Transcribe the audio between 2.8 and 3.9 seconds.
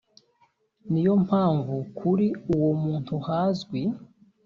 muntu hazwi